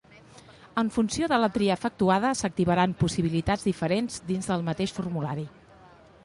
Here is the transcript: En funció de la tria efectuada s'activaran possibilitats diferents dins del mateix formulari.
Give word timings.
En 0.81 0.87
funció 0.95 1.27
de 1.33 1.37
la 1.43 1.49
tria 1.57 1.75
efectuada 1.79 2.31
s'activaran 2.39 2.97
possibilitats 3.03 3.67
diferents 3.69 4.17
dins 4.31 4.51
del 4.53 4.65
mateix 4.73 4.97
formulari. 5.01 5.47